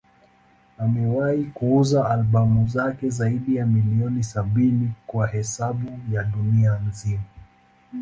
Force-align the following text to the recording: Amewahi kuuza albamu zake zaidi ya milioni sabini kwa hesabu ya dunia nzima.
Amewahi 0.77 1.43
kuuza 1.43 2.09
albamu 2.09 2.67
zake 2.67 3.09
zaidi 3.09 3.55
ya 3.55 3.65
milioni 3.65 4.23
sabini 4.23 4.91
kwa 5.07 5.27
hesabu 5.27 5.99
ya 6.11 6.23
dunia 6.23 6.79
nzima. 6.89 7.23